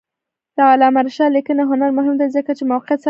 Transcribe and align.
د 0.55 0.57
علامه 0.71 1.01
رشاد 1.05 1.31
لیکنی 1.37 1.63
هنر 1.71 1.89
مهم 1.97 2.15
دی 2.19 2.27
ځکه 2.35 2.51
چې 2.57 2.63
موقعیت 2.71 2.89
څرګندوي. 2.89 2.99